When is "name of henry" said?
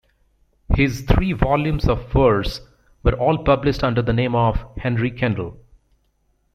4.13-5.11